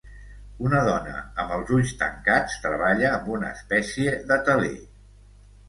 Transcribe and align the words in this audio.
Una 0.69 0.79
dona 0.87 1.13
amb 1.43 1.53
els 1.57 1.73
ulls 1.77 1.93
tancats 1.99 2.57
treballa 2.65 3.13
amb 3.19 3.31
una 3.37 3.53
espècie 3.59 4.19
de 4.33 4.43
teler. 4.51 4.77